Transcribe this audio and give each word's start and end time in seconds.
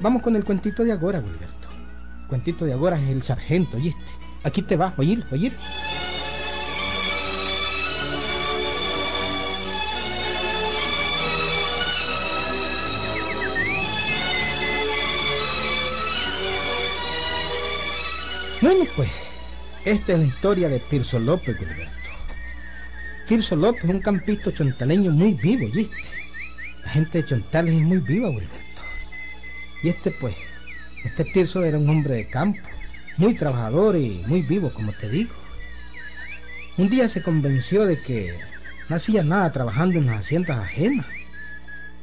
Vamos 0.00 0.22
con 0.22 0.34
el 0.34 0.44
cuentito 0.44 0.82
de 0.82 0.92
agora, 0.92 1.20
Gilberto. 1.20 1.68
cuentito 2.26 2.64
de 2.64 2.72
agora 2.72 2.98
es 2.98 3.10
el 3.10 3.22
sargento, 3.22 3.76
¿oíste? 3.76 4.02
Aquí 4.42 4.62
te 4.62 4.76
vas, 4.76 4.98
oír, 4.98 5.22
oír. 5.30 5.54
Bueno, 18.62 18.84
pues, 18.96 19.10
esta 19.84 20.12
es 20.14 20.18
la 20.18 20.24
historia 20.24 20.68
de 20.70 20.78
Tirso 20.78 21.18
López, 21.18 21.58
Gilberto. 21.58 21.90
Tirso 23.28 23.54
López 23.54 23.84
es 23.84 23.90
un 23.90 24.00
campito 24.00 24.50
chontaleño 24.50 25.10
muy 25.10 25.34
vivo, 25.34 25.68
¿viste? 25.74 25.96
La 26.84 26.90
gente 26.90 27.18
de 27.18 27.26
Chontales 27.26 27.74
es 27.74 27.82
muy 27.82 27.98
viva, 27.98 28.30
Gilberto. 28.30 28.69
Y 29.82 29.88
este, 29.88 30.10
pues, 30.10 30.34
este 31.04 31.24
Tirso 31.24 31.64
era 31.64 31.78
un 31.78 31.88
hombre 31.88 32.14
de 32.14 32.28
campo, 32.28 32.60
muy 33.16 33.34
trabajador 33.34 33.96
y 33.96 34.22
muy 34.26 34.42
vivo, 34.42 34.70
como 34.70 34.92
te 34.92 35.08
digo. 35.08 35.32
Un 36.76 36.88
día 36.88 37.08
se 37.08 37.22
convenció 37.22 37.86
de 37.86 38.00
que 38.00 38.34
no 38.88 38.96
hacía 38.96 39.22
nada 39.22 39.52
trabajando 39.52 39.98
en 39.98 40.06
las 40.06 40.20
haciendas 40.20 40.58
ajenas. 40.58 41.06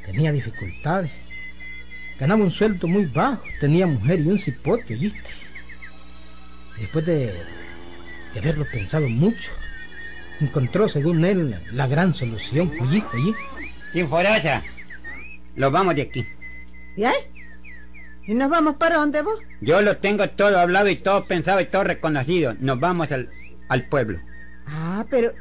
Tenía 0.06 0.32
dificultades. 0.32 1.12
Ganaba 2.20 2.44
un 2.44 2.52
sueldo 2.52 2.88
muy 2.88 3.06
bajo, 3.06 3.44
tenía 3.60 3.86
mujer 3.86 4.20
y 4.20 4.28
un 4.28 4.40
cipote, 4.40 4.96
¿viste? 4.96 5.48
después 6.80 7.06
de, 7.06 7.34
haberlo 8.38 8.66
pensado 8.72 9.08
mucho, 9.10 9.52
encontró, 10.40 10.88
según 10.88 11.26
él, 11.26 11.56
la 11.74 11.88
gran 11.88 12.14
solución. 12.14 12.72
Oye, 12.82 13.04
oye. 13.14 13.34
Sin 13.94 14.08
foracha, 14.08 14.62
los 15.56 15.72
vamos 15.72 15.96
de 15.96 16.04
aquí. 16.04 16.26
¿Y 16.96 17.04
ahí? 17.04 17.16
¿Y 18.28 18.34
nos 18.36 18.50
vamos 18.50 18.76
para 18.76 18.98
dónde 18.98 19.22
vos? 19.22 19.40
Yo 19.62 19.82
lo 19.82 19.98
tengo 19.98 20.30
todo 20.30 20.60
hablado 20.60 20.90
y 20.90 20.98
todo 20.98 21.26
pensado 21.26 21.62
y 21.62 21.66
todo 21.66 21.86
reconocido. 21.86 22.56
Nos 22.60 22.80
vamos 22.80 23.12
al, 23.12 23.30
al 23.70 23.88
pueblo. 23.88 24.20
Ah, 24.68 25.06
pero... 25.10 25.32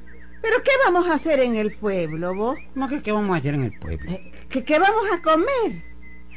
¿Pero 0.40 0.62
qué 0.62 0.70
vamos 0.84 1.08
a 1.08 1.14
hacer 1.14 1.40
en 1.40 1.56
el 1.56 1.72
pueblo, 1.72 2.32
vos? 2.34 2.56
¿Cómo 2.72 2.88
que 2.88 3.02
qué 3.02 3.10
vamos 3.10 3.34
a 3.34 3.40
hacer 3.40 3.54
en 3.54 3.64
el 3.64 3.76
pueblo? 3.76 4.12
Eh, 4.12 4.32
¿qué, 4.48 4.62
¿Qué 4.62 4.78
vamos 4.78 5.04
a 5.12 5.20
comer? 5.20 5.82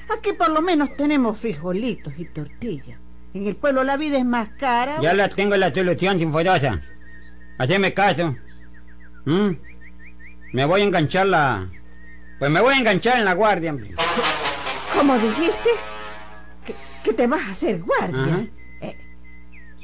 Aquí 0.09 0.33
por 0.33 0.49
lo 0.49 0.61
menos 0.61 0.95
tenemos 0.97 1.37
frijolitos 1.37 2.13
y 2.17 2.25
tortillas. 2.25 2.97
En 3.35 3.45
el 3.45 3.55
pueblo 3.55 3.83
la 3.83 3.97
vida 3.97 4.17
es 4.17 4.25
más 4.25 4.49
cara. 4.49 4.99
Ya 4.99 5.13
la 5.13 5.29
tengo 5.29 5.55
la 5.55 5.71
solución, 5.71 6.17
Sinforosa. 6.17 6.81
Haceme 7.59 7.93
caso. 7.93 8.35
¿Mm? 9.25 9.51
Me 10.53 10.65
voy 10.65 10.81
a 10.81 10.85
enganchar 10.85 11.27
la... 11.27 11.69
Pues 12.39 12.49
me 12.49 12.61
voy 12.61 12.73
a 12.73 12.79
enganchar 12.79 13.19
en 13.19 13.25
la 13.25 13.33
guardia. 13.33 13.77
¿Cómo 14.97 15.19
dijiste? 15.19 15.69
¿Que, 17.03 17.13
te 17.13 17.27
vas 17.27 17.41
a 17.47 17.51
hacer 17.51 17.81
guardia? 17.81 18.47
Eh, 18.81 18.97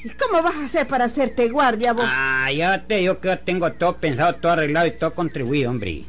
¿Y 0.03 0.09
cómo 0.09 0.41
vas 0.41 0.55
a 0.55 0.65
hacer 0.65 0.87
para 0.87 1.05
hacerte 1.05 1.49
guardia 1.49 1.93
vos? 1.93 2.05
Ah, 2.07 2.51
ya 2.51 2.85
te 2.85 2.97
digo 2.97 3.19
que 3.19 3.35
tengo 3.37 3.71
todo 3.73 3.97
pensado, 3.97 4.35
todo 4.35 4.53
arreglado 4.53 4.87
y 4.87 4.91
todo 4.91 5.13
contribuido, 5.13 5.71
hombre. 5.71 6.05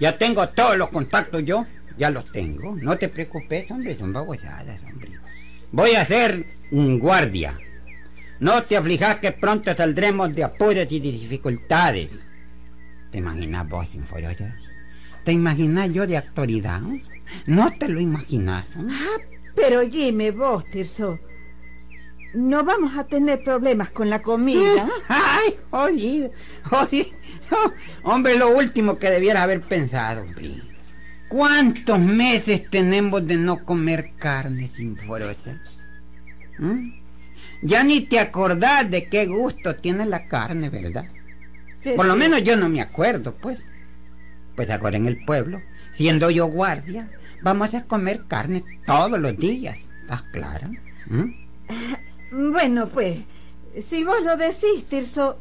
Ya 0.00 0.16
tengo 0.16 0.48
todos 0.48 0.76
los 0.76 0.88
contactos 0.88 1.44
yo, 1.44 1.66
ya 1.98 2.10
los 2.10 2.30
tengo. 2.30 2.76
No 2.76 2.96
te 2.96 3.08
preocupes, 3.08 3.70
hombre, 3.70 3.96
son 3.96 4.12
babosadas, 4.12 4.80
hombre. 4.90 5.12
Voy 5.72 5.94
a 5.94 6.04
ser 6.04 6.44
un 6.70 6.98
guardia. 6.98 7.58
No 8.40 8.62
te 8.64 8.76
aflijas 8.76 9.16
que 9.16 9.32
pronto 9.32 9.74
saldremos 9.74 10.34
de 10.34 10.44
apuros 10.44 10.86
y 10.90 11.00
de 11.00 11.12
dificultades. 11.12 12.10
¿Te 13.10 13.18
imaginas 13.18 13.68
vos, 13.68 13.88
Sinforosa? 13.88 14.56
¿Te 15.24 15.32
imaginas 15.32 15.90
yo 15.92 16.06
de 16.06 16.16
autoridad? 16.16 16.80
No 17.46 17.72
te 17.72 17.88
lo 17.88 18.00
imaginas. 18.00 18.66
Ah, 18.76 19.16
pero 19.54 19.88
Jimmy, 19.88 20.30
vos, 20.30 20.64
Tirso. 20.66 21.18
No 22.34 22.64
vamos 22.64 22.96
a 22.98 23.04
tener 23.04 23.44
problemas 23.44 23.90
con 23.90 24.10
la 24.10 24.20
comida. 24.20 24.88
Ay, 25.08 25.54
jodido, 25.70 26.30
jodido. 26.64 27.08
hombre, 28.02 28.36
lo 28.36 28.48
último 28.48 28.98
que 28.98 29.10
debieras 29.10 29.44
haber 29.44 29.60
pensado, 29.60 30.22
hombre. 30.22 30.60
¿Cuántos 31.28 31.98
meses 31.98 32.68
tenemos 32.70 33.26
de 33.26 33.36
no 33.36 33.64
comer 33.64 34.12
carne 34.18 34.70
sin 34.74 34.96
forosa? 34.96 35.60
¿Mm? 36.58 36.92
Ya 37.62 37.82
ni 37.82 38.02
te 38.02 38.18
acordás 38.18 38.90
de 38.90 39.08
qué 39.08 39.26
gusto 39.26 39.76
tiene 39.76 40.04
la 40.04 40.26
carne, 40.26 40.68
¿verdad? 40.68 41.06
Por 41.96 42.06
lo 42.06 42.16
menos 42.16 42.42
yo 42.42 42.56
no 42.56 42.68
me 42.68 42.80
acuerdo, 42.80 43.34
pues. 43.34 43.58
Pues 44.54 44.70
ahora 44.70 44.96
en 44.96 45.06
el 45.06 45.24
pueblo, 45.24 45.60
siendo 45.92 46.30
yo 46.30 46.46
guardia, 46.46 47.10
vamos 47.44 47.74
a 47.74 47.84
comer 47.84 48.24
carne 48.26 48.64
todos 48.86 49.20
los 49.20 49.36
días. 49.36 49.76
¿Estás 50.02 50.22
clara? 50.32 50.70
¿Mm? 51.06 51.44
Bueno, 52.50 52.88
pues, 52.88 53.18
si 53.80 54.02
vos 54.02 54.20
lo 54.24 54.36
decís, 54.36 54.86
Tirso, 54.88 55.38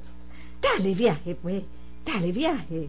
dale 0.61 0.93
viaje, 0.93 1.33
pues. 1.33 1.63
Dale 2.05 2.31
viaje. 2.31 2.87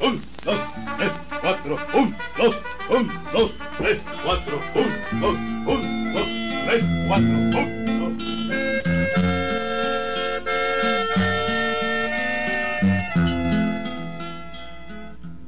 Un, 0.00 0.22
dos, 0.44 0.60
tres, 0.96 1.12
cuatro, 1.40 1.78
un, 1.94 2.13
dos, 2.88 2.98
un, 2.98 3.10
dos, 3.32 3.52
tres, 3.78 4.00
cuatro, 4.24 4.60
un, 4.74 5.20
dos, 5.20 5.34
un, 5.34 6.12
dos, 6.12 6.28
tres, 6.66 6.84
cuatro, 7.06 7.28
un, 7.28 7.50
dos. 7.50 7.64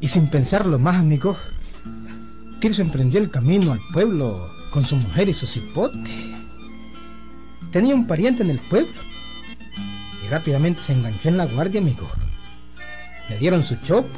Y 0.00 0.08
sin 0.08 0.28
pensarlo 0.28 0.78
más, 0.78 0.96
amigos, 0.96 1.36
Tirso 2.60 2.82
emprendió 2.82 3.20
el 3.20 3.30
camino 3.30 3.72
al 3.72 3.80
pueblo 3.92 4.48
con 4.70 4.84
su 4.84 4.96
mujer 4.96 5.28
y 5.28 5.34
su 5.34 5.46
cipote. 5.46 5.98
Tenía 7.70 7.94
un 7.94 8.06
pariente 8.06 8.42
en 8.42 8.50
el 8.50 8.58
pueblo 8.58 8.92
y 10.24 10.28
rápidamente 10.28 10.82
se 10.82 10.92
enganchó 10.94 11.28
en 11.28 11.36
la 11.36 11.46
guardia, 11.46 11.80
amigo. 11.80 12.08
Le 13.28 13.38
dieron 13.38 13.64
su 13.64 13.76
chopo, 13.76 14.08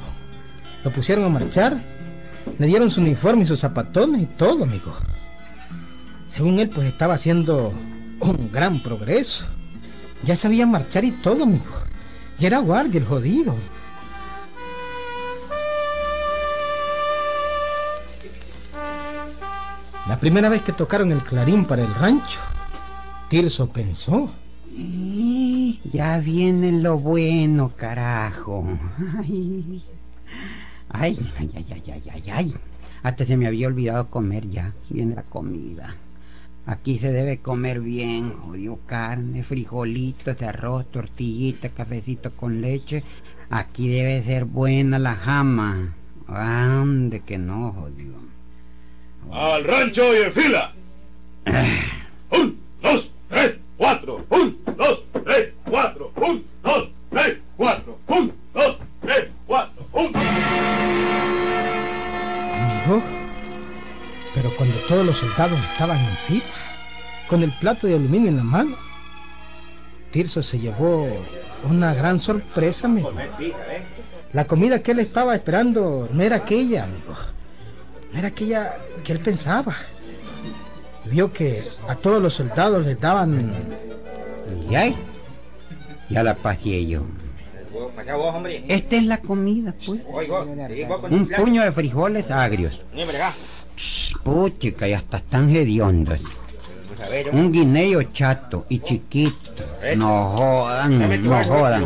lo 0.84 0.90
pusieron 0.90 1.24
a 1.24 1.28
marchar, 1.28 1.82
le 2.58 2.66
dieron 2.66 2.90
su 2.90 3.00
uniforme 3.00 3.42
y 3.42 3.46
sus 3.46 3.60
zapatones 3.60 4.22
y 4.22 4.26
todo, 4.26 4.64
amigo. 4.64 4.94
Según 6.28 6.58
él, 6.58 6.68
pues 6.68 6.86
estaba 6.86 7.14
haciendo 7.14 7.72
un 8.20 8.50
gran 8.52 8.82
progreso. 8.82 9.46
Ya 10.24 10.36
sabía 10.36 10.66
marchar 10.66 11.04
y 11.04 11.12
todo, 11.12 11.44
amigo. 11.44 11.64
Ya 12.38 12.48
era 12.48 12.58
guardia 12.58 13.00
el 13.00 13.06
jodido. 13.06 13.54
La 20.08 20.18
primera 20.18 20.48
vez 20.48 20.62
que 20.62 20.72
tocaron 20.72 21.12
el 21.12 21.22
clarín 21.22 21.66
para 21.66 21.82
el 21.82 21.94
rancho, 21.94 22.40
Tirso 23.28 23.68
pensó. 23.68 24.30
ya 25.92 26.18
viene 26.18 26.72
lo 26.72 26.98
bueno, 26.98 27.70
carajo. 27.76 28.64
Ay, 30.90 31.18
ay, 31.38 31.50
ay, 31.56 31.66
ay, 31.72 32.02
ay, 32.12 32.22
ay. 32.32 32.54
Hasta 33.02 33.24
se 33.24 33.36
me 33.36 33.46
había 33.46 33.68
olvidado 33.68 34.08
comer 34.08 34.48
ya. 34.48 34.72
Viene 34.90 35.14
la 35.14 35.22
comida. 35.22 35.94
Aquí 36.66 36.98
se 36.98 37.12
debe 37.12 37.38
comer 37.38 37.80
bien, 37.80 38.30
jodido, 38.30 38.78
carne, 38.84 39.42
frijolitos, 39.42 40.40
arroz, 40.42 40.90
tortillita, 40.90 41.70
cafecito 41.70 42.30
con 42.32 42.60
leche. 42.60 43.02
Aquí 43.48 43.88
debe 43.88 44.22
ser 44.22 44.44
buena 44.44 44.98
la 44.98 45.14
jama. 45.14 45.94
¿Dónde 46.26 47.20
que 47.20 47.38
no, 47.38 47.72
jodido? 47.72 48.18
Al 49.32 49.64
rancho 49.64 50.14
y 50.14 50.24
en 50.24 50.32
fila. 50.32 50.72
Todos 64.88 65.06
los 65.06 65.18
soldados 65.18 65.60
estaban 65.72 65.98
en 65.98 66.16
fila, 66.26 66.44
con 67.28 67.42
el 67.42 67.52
plato 67.52 67.86
de 67.86 67.94
aluminio 67.94 68.30
en 68.30 68.38
la 68.38 68.44
mano, 68.44 68.76
Tirso 70.10 70.42
se 70.42 70.58
llevó 70.58 71.06
una 71.64 71.92
gran 71.92 72.18
sorpresa, 72.18 72.86
amigo. 72.86 73.12
La 74.32 74.46
comida 74.46 74.82
que 74.82 74.92
él 74.92 75.00
estaba 75.00 75.34
esperando 75.34 76.08
no 76.10 76.22
era 76.22 76.36
aquella, 76.36 76.84
amigo 76.84 77.14
era 78.14 78.28
aquella 78.28 78.74
que 79.04 79.12
él 79.12 79.20
pensaba. 79.20 79.74
Vio 81.04 81.32
que 81.32 81.62
a 81.88 81.94
todos 81.94 82.22
los 82.22 82.34
soldados 82.34 82.84
les 82.84 82.98
daban... 83.00 83.52
Y 84.70 84.94
ya 86.14 86.22
la 86.22 86.34
pasé 86.34 86.86
yo. 86.86 87.02
Esta 88.68 88.96
es 88.96 89.04
la 89.04 89.18
comida, 89.18 89.74
pues. 89.84 90.00
Un 91.10 91.28
puño 91.28 91.62
de 91.62 91.72
frijoles 91.72 92.30
agrios. 92.30 92.82
Puchica, 94.32 94.86
ya 94.86 94.98
hasta 94.98 95.18
están 95.18 95.48
ver, 97.08 97.30
Un 97.32 97.50
guineo 97.52 98.02
chato 98.04 98.66
y 98.68 98.80
chiquito. 98.80 99.32
No 99.96 100.24
jodan, 100.30 100.98
no 100.98 101.44
jodan. 101.44 101.80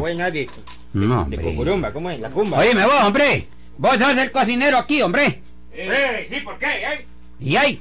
No, 0.94 1.06
de 1.24 1.36
hombre. 1.36 1.42
cucurumba, 1.42 1.92
¿cómo 1.92 2.10
es? 2.10 2.20
La 2.20 2.28
cumba. 2.30 2.58
Óyeme 2.58 2.84
vos, 2.84 3.00
hombre. 3.04 3.46
Vos 3.78 3.96
sos 3.96 4.16
el 4.16 4.30
cocinero 4.32 4.76
aquí, 4.78 5.00
hombre. 5.02 5.40
Eh, 5.72 6.26
sí, 6.30 6.40
¿por 6.40 6.58
qué? 6.58 6.66
eh? 6.66 7.06
¿Y 7.40 7.56
ay? 7.56 7.80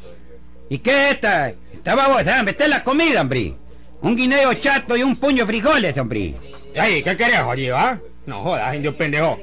¿Y 0.70 0.78
qué 0.80 0.92
es 1.10 1.12
esta? 1.16 1.50
Esta 1.50 1.96
babosa, 1.96 2.42
esta 2.42 2.64
es 2.64 2.70
la 2.70 2.84
comida, 2.84 3.22
hombre. 3.22 3.54
Un 4.02 4.16
guineo 4.16 4.54
chato 4.54 4.96
y 4.96 5.04
un 5.04 5.16
puño 5.18 5.46
de 5.46 5.48
frijoles, 5.48 5.98
hombre. 5.98 6.36
Ay, 6.80 7.04
¿qué 7.04 7.18
querés, 7.18 7.40
jodido, 7.42 7.78
ah? 7.78 8.00
No 8.26 8.42
jodas, 8.44 8.76
indio 8.76 8.96
pendejo. 8.96 9.40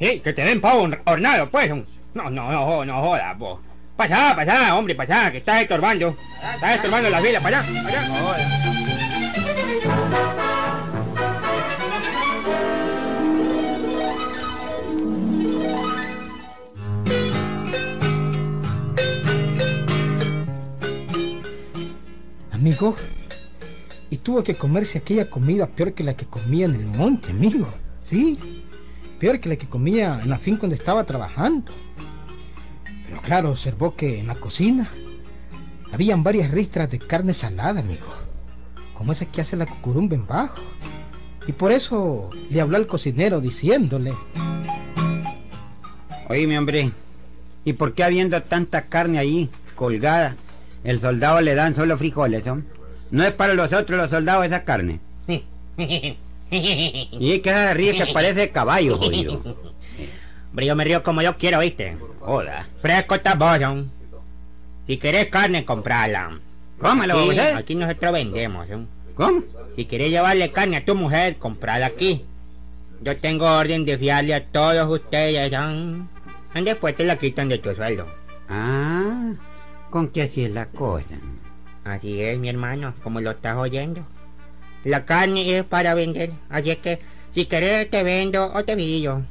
Sí, 0.00 0.20
que 0.20 0.32
te 0.32 0.42
den 0.42 0.60
pavo 0.60 0.82
hor- 0.88 1.00
hornado, 1.04 1.48
pues. 1.50 1.70
No, 2.14 2.30
no, 2.30 2.50
no, 2.50 2.84
no 2.84 3.00
jodas, 3.02 3.38
vos. 3.38 3.60
Pasá, 3.96 4.36
pasá, 4.36 4.76
hombre, 4.76 4.94
pasá, 4.94 5.30
que 5.32 5.38
estás 5.38 5.62
estorbando. 5.62 6.14
Estás 6.54 6.76
estorbando 6.76 7.08
la 7.08 7.18
fila, 7.22 7.40
para 7.40 7.60
allá, 7.60 7.82
para 7.82 7.98
allá. 7.98 8.16
Amigo, 22.52 22.96
y 24.10 24.18
tuvo 24.18 24.44
que 24.44 24.56
comerse 24.56 24.98
aquella 24.98 25.30
comida 25.30 25.68
peor 25.68 25.94
que 25.94 26.04
la 26.04 26.14
que 26.14 26.26
comía 26.26 26.66
en 26.66 26.74
el 26.74 26.84
monte, 26.84 27.30
amigo. 27.30 27.72
Sí, 28.00 28.62
peor 29.18 29.40
que 29.40 29.48
la 29.48 29.56
que 29.56 29.66
comía 29.66 30.20
en 30.22 30.28
la 30.28 30.38
finca 30.38 30.62
donde 30.62 30.76
estaba 30.76 31.04
trabajando. 31.04 31.72
Claro, 33.26 33.50
observó 33.50 33.96
que 33.96 34.20
en 34.20 34.28
la 34.28 34.36
cocina 34.36 34.86
habían 35.92 36.22
varias 36.22 36.52
ristras 36.52 36.88
de 36.88 37.00
carne 37.00 37.34
salada, 37.34 37.80
amigo. 37.80 38.06
Como 38.94 39.10
esa 39.10 39.26
que 39.26 39.40
hace 39.40 39.56
la 39.56 39.66
cucurumba 39.66 40.14
en 40.14 40.28
bajo. 40.28 40.62
Y 41.48 41.50
por 41.50 41.72
eso 41.72 42.30
le 42.48 42.60
habló 42.60 42.76
al 42.76 42.86
cocinero 42.86 43.40
diciéndole, 43.40 44.14
Oíme, 46.28 46.56
hombre. 46.56 46.92
¿Y 47.64 47.72
por 47.72 47.94
qué 47.94 48.04
habiendo 48.04 48.40
tanta 48.44 48.82
carne 48.82 49.18
ahí 49.18 49.50
colgada, 49.74 50.36
el 50.84 51.00
soldado 51.00 51.40
le 51.40 51.56
dan 51.56 51.74
solo 51.74 51.98
frijoles, 51.98 52.46
hombre? 52.46 52.68
No 53.10 53.24
es 53.24 53.32
para 53.32 53.54
los 53.54 53.72
otros 53.72 53.98
los 53.98 54.10
soldados 54.10 54.46
esa 54.46 54.64
carne. 54.64 55.00
Y 56.48 57.32
es 57.32 57.40
que 57.40 57.50
se 57.52 57.74
ríe 57.74 57.96
que 57.96 58.06
parece 58.12 58.50
caballo, 58.50 58.96
jodido. 58.98 59.42
Hombre, 60.50 60.66
yo 60.66 60.76
me 60.76 60.84
río 60.84 61.02
como 61.02 61.20
yo 61.20 61.36
quiero, 61.36 61.58
¿viste? 61.58 61.96
Joda. 62.26 62.66
Fresco 62.82 63.14
está 63.14 63.36
bollo. 63.36 63.84
Si 64.88 64.96
querés 64.96 65.28
carne, 65.28 65.64
comprala. 65.64 66.40
¿Cómo 66.80 67.06
lo 67.06 67.30
Aquí, 67.30 67.38
a 67.38 67.56
aquí 67.56 67.74
nosotros 67.76 68.12
vendemos. 68.12 68.68
¿eh? 68.68 68.78
¿Cómo? 69.14 69.42
Si 69.76 69.84
querés 69.84 70.10
llevarle 70.10 70.50
carne 70.50 70.78
a 70.78 70.84
tu 70.84 70.96
mujer, 70.96 71.36
comprala 71.36 71.86
aquí. 71.86 72.24
Yo 73.00 73.16
tengo 73.16 73.46
orden 73.46 73.84
de 73.84 73.96
fiarle 73.96 74.34
a 74.34 74.44
todos 74.44 74.90
ustedes. 74.90 75.52
¿eh? 75.52 76.62
Después 76.62 76.96
te 76.96 77.04
la 77.04 77.16
quitan 77.16 77.48
de 77.48 77.58
tu 77.58 77.72
sueldo. 77.76 78.08
Ah, 78.48 79.32
¿con 79.90 80.08
qué 80.08 80.22
así 80.22 80.44
es 80.44 80.50
la 80.50 80.66
cosa? 80.66 81.14
Así 81.84 82.20
es, 82.20 82.38
mi 82.38 82.48
hermano, 82.48 82.92
como 83.04 83.20
lo 83.20 83.30
estás 83.30 83.56
oyendo. 83.56 84.04
La 84.82 85.04
carne 85.04 85.58
es 85.58 85.64
para 85.64 85.94
vender. 85.94 86.32
Así 86.48 86.70
es 86.70 86.78
que, 86.78 86.98
si 87.30 87.46
querés, 87.46 87.88
te 87.88 88.02
vendo 88.02 88.52
o 88.52 88.64
te 88.64 88.76
pillo. 88.76 89.22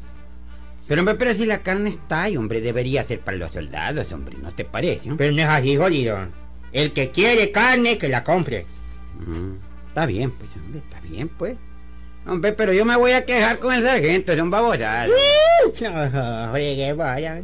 Pero 0.88 1.02
hombre, 1.02 1.16
pero 1.16 1.34
si 1.34 1.46
la 1.46 1.60
carne 1.60 1.90
está 1.90 2.24
ahí, 2.24 2.38
hombre, 2.38 2.62
debería 2.62 3.04
ser 3.04 3.20
para 3.20 3.38
los 3.38 3.52
soldados, 3.52 4.12
hombre, 4.12 4.38
¿no 4.42 4.52
te 4.52 4.66
parece? 4.66 5.12
Pero 5.18 5.32
no 5.32 5.42
es 5.42 5.48
así, 5.48 5.76
jodido. 5.76 6.18
El 6.72 6.94
que 6.94 7.10
quiere 7.10 7.52
carne, 7.52 7.98
que 7.98 8.08
la 8.10 8.24
compre. 8.24 8.66
Mm, 9.20 9.54
está 9.88 10.06
bien, 10.06 10.32
pues, 10.32 10.50
hombre, 10.58 10.80
está 10.80 11.00
bien, 11.02 11.30
pues. 11.30 11.58
Hombre, 12.28 12.54
pero 12.54 12.74
yo 12.74 12.86
me 12.86 12.96
voy 12.96 13.12
a 13.12 13.24
quejar 13.24 13.60
con 13.60 13.74
el 13.74 13.84
sargento, 13.84 14.36
son 14.36 14.50
babosadas. 14.50 15.10
No, 15.82 16.52
fregue, 16.52 16.94
vaya. 16.94 17.42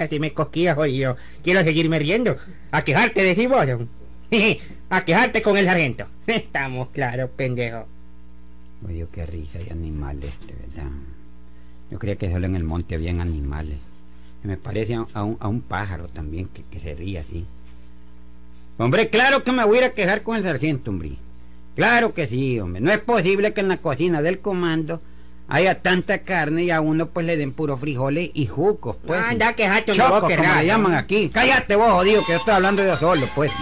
Así 0.00 0.18
me 0.18 0.32
cosquillas, 0.32 0.76
jodido. 0.76 1.16
Quiero 1.44 1.62
seguirme 1.62 1.98
riendo. 1.98 2.36
A 2.70 2.82
quejarte, 2.82 3.22
decís 3.22 3.48
vos. 3.48 3.66
A 4.90 5.04
quejarte 5.04 5.42
con 5.42 5.58
el 5.58 5.66
sargento. 5.66 6.06
Estamos 6.26 6.88
claros, 6.88 7.30
pendejo. 7.36 7.86
Oye, 8.86 9.06
qué 9.12 9.26
risa 9.26 9.58
de 9.58 9.70
animales, 9.70 10.32
de 10.46 10.54
verdad. 10.54 10.90
Yo 11.90 11.98
creía 11.98 12.16
que 12.16 12.30
solo 12.30 12.46
en 12.46 12.56
el 12.56 12.64
monte 12.64 12.94
habían 12.94 13.20
animales. 13.20 13.78
Me 14.42 14.56
parece 14.56 14.94
a, 14.94 15.22
un, 15.22 15.36
a 15.40 15.48
un 15.48 15.60
pájaro 15.60 16.08
también 16.08 16.48
que, 16.48 16.62
que 16.64 16.80
se 16.80 16.94
ríe 16.94 17.18
así. 17.18 17.44
Hombre, 18.78 19.10
claro 19.10 19.44
que 19.44 19.52
me 19.52 19.64
voy 19.64 19.76
a 19.76 19.80
ir 19.80 19.84
a 19.86 19.92
quejar 19.92 20.22
con 20.22 20.36
el 20.36 20.42
sargento, 20.42 20.90
hombre. 20.90 21.16
Claro 21.76 22.14
que 22.14 22.26
sí, 22.26 22.58
hombre. 22.58 22.80
No 22.80 22.90
es 22.90 22.98
posible 22.98 23.52
que 23.52 23.60
en 23.60 23.68
la 23.68 23.76
cocina 23.76 24.22
del 24.22 24.40
comando 24.40 25.02
haya 25.48 25.82
tanta 25.82 26.18
carne 26.18 26.64
y 26.64 26.70
a 26.70 26.80
uno 26.80 27.08
pues 27.08 27.26
le 27.26 27.36
den 27.36 27.52
puros 27.52 27.80
frijoles 27.80 28.30
y 28.32 28.46
jucos, 28.46 28.96
pues. 29.04 29.20
Anda 29.20 29.48
a 29.48 29.52
quejarte 29.54 29.92
donde 29.92 30.02
Chocos, 30.02 30.20
como 30.32 30.54
le 30.54 30.66
llaman 30.66 30.94
aquí. 30.94 31.28
Cállate 31.28 31.76
vos, 31.76 31.90
jodido, 31.90 32.24
que 32.24 32.32
yo 32.32 32.38
estoy 32.38 32.54
hablando 32.54 32.84
yo 32.84 32.96
solo, 32.96 33.26
pues. 33.34 33.52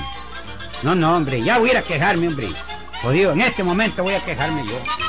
No, 0.85 0.95
no, 0.95 1.17
hombre, 1.17 1.43
ya 1.43 1.59
voy 1.59 1.71
a 1.71 1.73
ir 1.73 1.79
a 1.79 1.83
quejarme, 1.83 2.29
hombre. 2.29 2.47
Jodido, 3.03 3.33
en 3.33 3.41
este 3.41 3.65
momento 3.65 4.03
voy 4.05 4.15
a 4.15 4.25
quejarme 4.25 4.63
yo. 4.67 5.08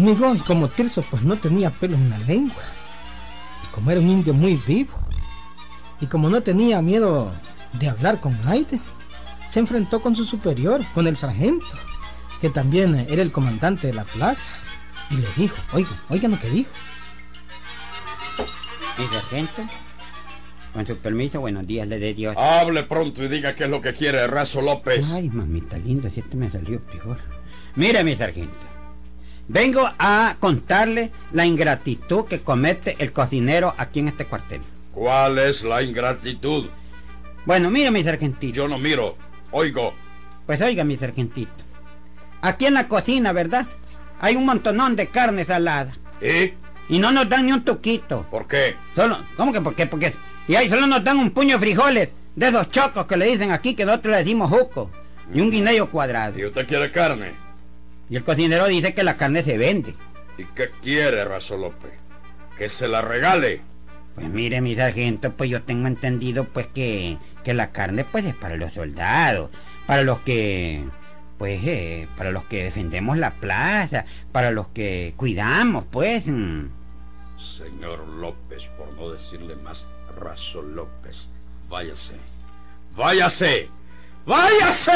Amigo, 0.00 0.34
y 0.34 0.38
como 0.38 0.68
Tirso 0.68 1.02
pues 1.02 1.22
no 1.24 1.36
tenía 1.36 1.68
pelos 1.68 1.98
en 1.98 2.08
la 2.08 2.18
lengua, 2.20 2.62
y 3.62 3.74
como 3.74 3.90
era 3.90 4.00
un 4.00 4.08
indio 4.08 4.32
muy 4.32 4.58
vivo, 4.66 4.94
y 6.00 6.06
como 6.06 6.30
no 6.30 6.40
tenía 6.42 6.80
miedo 6.80 7.30
de 7.74 7.90
hablar 7.90 8.18
con 8.18 8.40
nadie, 8.40 8.80
se 9.50 9.60
enfrentó 9.60 10.00
con 10.00 10.16
su 10.16 10.24
superior, 10.24 10.82
con 10.94 11.06
el 11.06 11.18
sargento, 11.18 11.66
que 12.40 12.48
también 12.48 13.06
era 13.10 13.20
el 13.20 13.30
comandante 13.30 13.88
de 13.88 13.92
la 13.92 14.04
plaza, 14.04 14.50
y 15.10 15.16
le 15.16 15.28
dijo, 15.36 15.56
oiga, 15.74 15.90
oigan 16.08 16.30
lo 16.30 16.40
que 16.40 16.48
dijo. 16.48 16.70
Mi 18.96 19.04
sargento, 19.04 19.62
con 20.72 20.86
su 20.86 20.96
permiso, 20.96 21.40
buenos 21.40 21.66
días, 21.66 21.86
le 21.86 21.98
dé 21.98 22.14
Dios. 22.14 22.34
Hable 22.38 22.84
pronto 22.84 23.22
y 23.22 23.28
diga 23.28 23.54
qué 23.54 23.64
es 23.64 23.70
lo 23.70 23.82
que 23.82 23.92
quiere 23.92 24.26
Razo 24.26 24.62
López. 24.62 25.12
Ay, 25.12 25.28
mamita 25.28 25.76
linda, 25.76 26.08
si 26.08 26.20
esto 26.20 26.38
me 26.38 26.50
salió 26.50 26.80
peor. 26.80 27.18
Mire, 27.76 28.02
mi 28.02 28.16
sargento. 28.16 28.69
Vengo 29.52 29.90
a 29.98 30.36
contarle 30.38 31.10
la 31.32 31.44
ingratitud 31.44 32.26
que 32.26 32.40
comete 32.40 32.94
el 33.00 33.10
cocinero 33.10 33.74
aquí 33.78 33.98
en 33.98 34.06
este 34.06 34.24
cuartel. 34.24 34.60
¿Cuál 34.92 35.38
es 35.38 35.64
la 35.64 35.82
ingratitud? 35.82 36.66
Bueno, 37.46 37.68
mire, 37.68 37.90
mi 37.90 38.04
sargentito. 38.04 38.54
Yo 38.54 38.68
no 38.68 38.78
miro, 38.78 39.16
oigo. 39.50 39.92
Pues 40.46 40.60
oiga, 40.60 40.84
mi 40.84 40.96
sargentito. 40.96 41.50
Aquí 42.42 42.66
en 42.66 42.74
la 42.74 42.86
cocina, 42.86 43.32
¿verdad? 43.32 43.66
Hay 44.20 44.36
un 44.36 44.46
montonón 44.46 44.94
de 44.94 45.08
carne 45.08 45.44
salada. 45.44 45.92
¿Y? 46.22 46.52
Y 46.88 47.00
no 47.00 47.10
nos 47.10 47.28
dan 47.28 47.46
ni 47.46 47.50
un 47.50 47.64
tuquito. 47.64 48.24
¿Por 48.30 48.46
qué? 48.46 48.76
Solo, 48.94 49.18
¿Cómo 49.36 49.52
que 49.52 49.60
por 49.60 49.74
qué? 49.74 49.86
Porque. 49.86 50.14
Y 50.46 50.54
ahí 50.54 50.70
solo 50.70 50.86
nos 50.86 51.02
dan 51.02 51.18
un 51.18 51.32
puño 51.32 51.56
de 51.56 51.60
frijoles. 51.60 52.10
De 52.36 52.46
esos 52.46 52.70
chocos 52.70 53.04
que 53.06 53.16
le 53.16 53.26
dicen 53.26 53.50
aquí, 53.50 53.74
que 53.74 53.84
nosotros 53.84 54.12
le 54.12 54.18
decimos 54.18 54.48
juco. 54.48 54.92
Y 55.34 55.40
un 55.40 55.50
guineo 55.50 55.90
cuadrado. 55.90 56.38
¿Y 56.38 56.44
usted 56.44 56.68
quiere 56.68 56.88
carne? 56.92 57.49
Y 58.10 58.16
el 58.16 58.24
cocinero 58.24 58.66
dice 58.66 58.92
que 58.92 59.04
la 59.04 59.16
carne 59.16 59.42
se 59.44 59.56
vende. 59.56 59.94
¿Y 60.36 60.44
qué 60.44 60.70
quiere 60.82 61.24
Razo 61.24 61.56
López? 61.56 61.92
¿Que 62.58 62.68
se 62.68 62.88
la 62.88 63.00
regale? 63.00 63.62
Pues 64.16 64.28
mire, 64.28 64.60
mi 64.60 64.74
sargento, 64.74 65.32
pues 65.32 65.48
yo 65.48 65.62
tengo 65.62 65.86
entendido 65.86 66.44
pues 66.44 66.66
que, 66.66 67.18
que 67.44 67.54
la 67.54 67.70
carne 67.70 68.04
pues 68.04 68.24
es 68.24 68.34
para 68.34 68.56
los 68.56 68.72
soldados, 68.72 69.50
para 69.86 70.02
los 70.02 70.18
que, 70.20 70.84
pues, 71.38 71.64
eh, 71.64 72.08
para 72.16 72.32
los 72.32 72.44
que 72.44 72.64
defendemos 72.64 73.16
la 73.16 73.30
plaza, 73.34 74.04
para 74.32 74.50
los 74.50 74.68
que 74.68 75.14
cuidamos, 75.16 75.84
pues. 75.90 76.26
mm. 76.26 76.66
Señor 77.38 78.06
López, 78.08 78.68
por 78.76 78.92
no 78.94 79.10
decirle 79.10 79.56
más 79.56 79.86
Razo 80.18 80.60
López, 80.62 81.30
váyase. 81.68 82.14
¡Váyase! 82.96 83.70
Pero 84.26 84.36
mi 84.36 84.42
¡Váyase! 84.60 84.92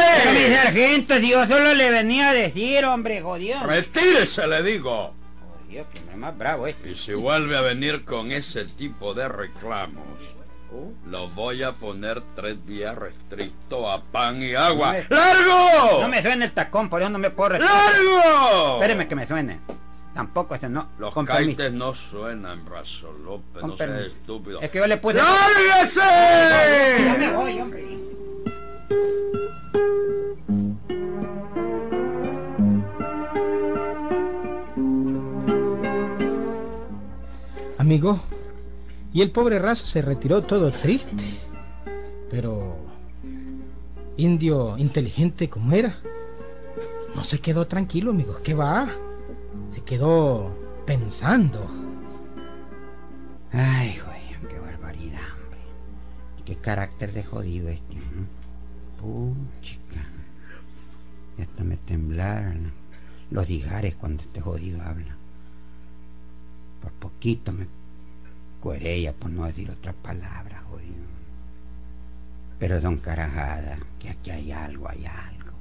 sargento, 0.62 1.16
yo 1.18 1.46
solo 1.46 1.74
le 1.74 1.90
venía 1.90 2.30
a 2.30 2.32
decir, 2.32 2.84
hombre, 2.84 3.20
jodido. 3.20 3.62
¡Retírese, 3.64 4.46
le 4.46 4.62
digo! 4.62 5.12
Jodido, 5.64 5.86
que 5.92 6.00
no 6.00 6.10
es 6.12 6.16
más 6.18 6.36
bravo, 6.38 6.66
eh. 6.68 6.76
Y 6.84 6.94
si 6.94 7.14
vuelve 7.14 7.56
a 7.56 7.60
venir 7.62 8.04
con 8.04 8.30
ese 8.32 8.64
tipo 8.64 9.14
de 9.14 9.28
reclamos, 9.28 10.36
lo 11.06 11.28
voy 11.28 11.62
a 11.62 11.72
poner 11.72 12.22
tres 12.36 12.64
días 12.66 12.94
restricto 12.96 13.90
a 13.90 14.02
pan 14.02 14.42
y 14.42 14.54
agua. 14.54 14.92
No 14.92 14.98
me- 14.98 15.06
¡Largo! 15.16 16.00
No 16.02 16.08
me 16.08 16.22
suena 16.22 16.44
el 16.44 16.52
tacón, 16.52 16.88
por 16.88 17.00
eso 17.00 17.10
no 17.10 17.18
me 17.18 17.30
puedo 17.30 17.50
retirar. 17.50 17.72
¡Largo! 17.74 18.74
Espéreme 18.74 19.08
que 19.08 19.14
me 19.14 19.26
suene. 19.26 19.60
Tampoco 20.14 20.54
eso 20.54 20.68
no. 20.68 20.90
Los 20.98 21.12
permiso. 21.12 21.32
caites 21.34 21.72
no 21.72 21.92
suenan, 21.92 22.64
Razo 22.66 23.12
López, 23.24 23.60
Con 23.62 23.70
no 23.70 23.76
seas 23.76 23.90
estúpido. 24.06 24.60
Es 24.60 24.70
que 24.70 24.78
yo 24.78 24.86
le 24.86 24.96
puse. 24.96 25.16
¡Lárguese! 25.18 26.00
Ya 27.04 27.16
me 27.18 27.30
voy, 27.32 27.60
hombre. 27.60 27.84
Amigo, 37.78 38.18
y 39.12 39.20
el 39.20 39.30
pobre 39.30 39.58
Ras 39.58 39.78
se 39.78 40.00
retiró 40.00 40.42
todo 40.42 40.72
triste, 40.72 41.24
pero 42.30 42.76
indio 44.16 44.78
inteligente 44.78 45.48
como 45.50 45.72
era, 45.72 45.94
no 47.14 47.22
se 47.22 47.40
quedó 47.40 47.66
tranquilo, 47.66 48.10
amigos, 48.10 48.40
¿qué 48.40 48.54
va? 48.54 48.88
Se 49.70 49.82
quedó 49.82 50.56
pensando. 50.86 51.60
Ay, 53.52 53.96
joder, 53.96 54.48
qué 54.48 54.58
barbaridad, 54.58 55.28
hombre. 55.44 55.60
Qué 56.44 56.56
carácter 56.56 57.12
de 57.12 57.22
jodido 57.22 57.68
este. 57.68 57.93
¿No? 59.04 59.34
Puchica. 59.56 60.02
Y 61.38 61.42
hasta 61.42 61.64
me 61.64 61.76
temblaron 61.76 62.73
los 63.30 63.46
digares 63.46 63.94
cuando 63.96 64.23
este 64.23 64.40
jodido 64.40 64.82
habla. 64.82 65.16
Por 66.80 66.92
poquito 66.92 67.52
me 67.52 67.66
cuerella 68.61 69.12
por 69.12 69.30
no 69.30 69.44
decir 69.46 69.70
otra 69.70 69.92
palabra, 69.92 70.62
jodido. 70.70 71.04
Pero 72.58 72.80
don 72.80 72.99
Carajada, 72.99 73.78
que 73.99 74.11
aquí 74.11 74.30
hay 74.30 74.52
algo, 74.52 74.88
hay 74.88 75.04
algo. 75.06 75.52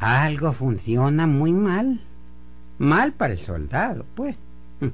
Algo 0.00 0.52
funciona 0.52 1.26
muy 1.26 1.52
mal. 1.52 2.00
Mal 2.78 3.12
para 3.12 3.32
el 3.32 3.38
soldado, 3.38 4.04
pues. 4.14 4.36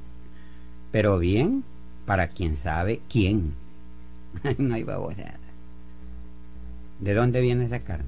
Pero 0.93 1.19
bien 1.19 1.65
para 2.07 2.29
quien 2.29 2.57
sabe 2.57 3.01
quién. 3.09 3.55
no 4.59 4.75
hay 4.75 4.85
babosada. 4.85 5.44
¿De 7.05 7.13
dónde 7.13 7.43
viene 7.43 7.67
esa 7.67 7.81
carne? 7.81 8.07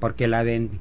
¿Por 0.00 0.14
qué 0.14 0.26
la 0.26 0.42
vende? 0.42 0.78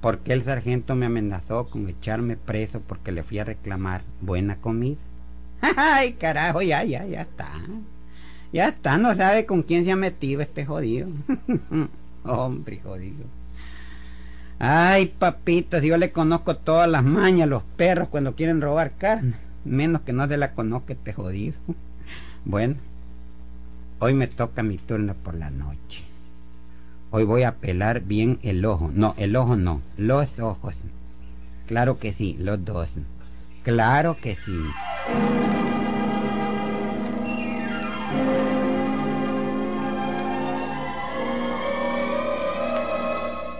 ¿Por 0.00 0.20
qué 0.20 0.32
el 0.32 0.42
sargento 0.42 0.94
me 0.94 1.04
amenazó 1.04 1.66
con 1.66 1.86
echarme 1.86 2.38
preso 2.38 2.80
porque 2.80 3.12
le 3.12 3.22
fui 3.22 3.40
a 3.40 3.44
reclamar 3.44 4.00
buena 4.22 4.56
comida? 4.56 4.96
Ay, 5.76 6.14
carajo, 6.14 6.62
ya, 6.62 6.82
ya, 6.82 7.04
ya 7.04 7.20
está. 7.20 7.50
Ya 8.54 8.68
está, 8.68 8.96
no 8.96 9.14
sabe 9.14 9.44
con 9.44 9.62
quién 9.62 9.84
se 9.84 9.92
ha 9.92 9.96
metido 9.96 10.40
este 10.40 10.64
jodido. 10.64 11.08
Hombre, 12.24 12.80
jodido. 12.82 13.26
Ay, 14.58 15.12
papito, 15.18 15.78
si 15.78 15.88
yo 15.88 15.98
le 15.98 16.10
conozco 16.10 16.56
todas 16.56 16.88
las 16.88 17.04
mañas 17.04 17.50
los 17.50 17.64
perros 17.64 18.08
cuando 18.08 18.34
quieren 18.34 18.62
robar 18.62 18.92
carne. 18.96 19.34
Menos 19.66 20.00
que 20.00 20.14
no 20.14 20.26
se 20.26 20.38
la 20.38 20.52
conozca 20.52 20.94
este 20.94 21.12
jodido. 21.12 21.56
Bueno, 22.46 22.76
hoy 24.00 24.12
me 24.12 24.26
toca 24.26 24.62
mi 24.62 24.76
turno 24.76 25.14
por 25.14 25.34
la 25.34 25.48
noche. 25.48 26.13
Hoy 27.16 27.22
voy 27.22 27.44
a 27.44 27.54
pelar 27.54 28.00
bien 28.00 28.40
el 28.42 28.64
ojo. 28.64 28.90
No, 28.92 29.14
el 29.18 29.36
ojo 29.36 29.54
no, 29.54 29.82
los 29.96 30.40
ojos. 30.40 30.74
Claro 31.68 32.00
que 32.00 32.12
sí, 32.12 32.36
los 32.40 32.64
dos. 32.64 32.88
Claro 33.62 34.16
que 34.20 34.34
sí. 34.34 34.60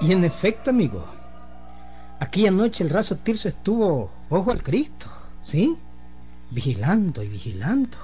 Y 0.01 0.11
en 0.13 0.25
efecto, 0.25 0.71
amigo, 0.71 1.07
aquella 2.19 2.51
noche 2.51 2.83
el 2.83 2.91
raso 2.91 3.19
Tirso 3.19 3.47
estuvo 3.47 4.11
ojo 4.31 4.51
al 4.51 4.65
Cristo, 4.65 5.07
¿sí? 5.45 5.77
Vigilando 6.51 7.23
y 7.23 7.29
vigilando. 7.29 7.99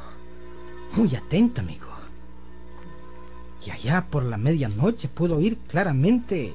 Muy 0.95 1.13
atento, 1.17 1.61
amigo. 1.61 1.90
Y 3.65 3.71
allá 3.71 4.07
por 4.11 4.23
la 4.23 4.37
medianoche 4.37 5.09
pudo 5.09 5.37
oír 5.37 5.59
claramente 5.69 6.55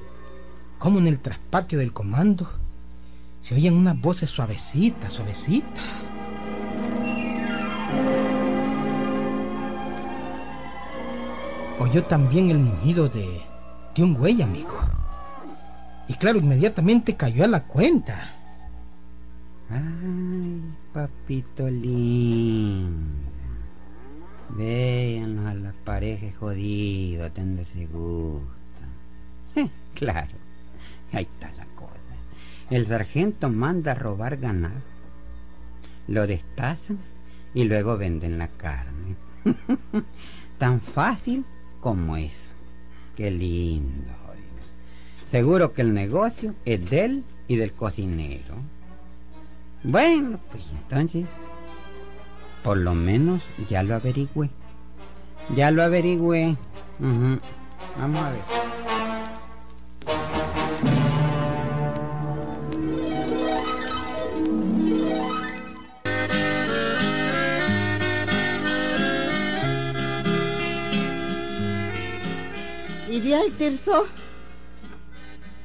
cómo 0.78 0.98
en 0.98 1.06
el 1.06 1.20
traspatio 1.20 1.78
del 1.78 1.92
comando 1.92 2.48
se 3.42 3.54
oían 3.54 3.74
unas 3.74 4.00
voces 4.00 4.28
suavecitas, 4.28 5.12
suavecitas. 5.12 5.84
Oyó 11.78 12.02
también 12.04 12.50
el 12.50 12.58
mugido 12.58 13.08
de, 13.08 13.42
de 13.94 14.02
un 14.02 14.14
güey, 14.14 14.42
amigo. 14.42 14.76
Y 16.08 16.14
claro, 16.14 16.38
inmediatamente 16.38 17.16
cayó 17.16 17.44
a 17.44 17.48
la 17.48 17.62
cuenta. 17.64 18.32
Ay, 19.70 20.62
papito 20.92 21.68
lindo. 21.68 23.35
Véanlos 24.50 25.46
a 25.46 25.54
las 25.54 25.74
parejas 25.74 26.36
jodidos, 26.36 27.30
se 27.34 27.86
gusta. 27.86 28.56
Eh, 29.56 29.70
claro, 29.94 30.34
ahí 31.12 31.22
está 31.22 31.50
la 31.56 31.64
cosa. 31.64 31.90
El 32.68 32.86
sargento 32.86 33.48
manda 33.48 33.92
a 33.92 33.94
robar 33.94 34.36
ganado. 34.36 34.82
Lo 36.08 36.26
destazan 36.26 36.98
y 37.54 37.64
luego 37.64 37.96
venden 37.96 38.36
la 38.36 38.48
carne. 38.48 39.16
Tan 40.58 40.82
fácil 40.82 41.46
como 41.80 42.18
eso. 42.18 42.36
Qué 43.16 43.30
lindo. 43.30 44.12
Seguro 45.30 45.72
que 45.72 45.82
el 45.82 45.92
negocio 45.92 46.54
es 46.64 46.88
de 46.88 47.04
él 47.04 47.24
y 47.48 47.56
del 47.56 47.72
cocinero. 47.72 48.54
Bueno, 49.82 50.38
pues 50.50 50.62
entonces, 50.70 51.26
por 52.66 52.78
lo 52.78 52.96
menos 52.96 53.42
ya 53.70 53.84
lo 53.84 53.94
averigüé. 53.94 54.50
Ya 55.54 55.70
lo 55.70 55.84
averigüé. 55.84 56.56
Ujú. 56.98 57.38
Vamos 57.96 58.20
a 58.20 58.30
ver. 58.32 58.40
Y 73.08 73.20
de 73.20 73.34
ahí, 73.36 73.50
Tirso, 73.56 74.06